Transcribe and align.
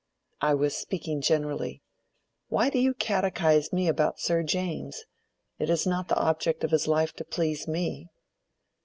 "I 0.41 0.55
was 0.55 0.75
speaking 0.75 1.21
generally. 1.21 1.83
Why 2.47 2.71
do 2.71 2.79
you 2.79 2.95
catechise 2.95 3.71
me 3.71 3.87
about 3.87 4.19
Sir 4.19 4.41
James? 4.41 5.03
It 5.59 5.69
is 5.69 5.85
not 5.85 6.07
the 6.07 6.17
object 6.19 6.63
of 6.63 6.71
his 6.71 6.87
life 6.87 7.13
to 7.17 7.23
please 7.23 7.67
me." 7.67 8.09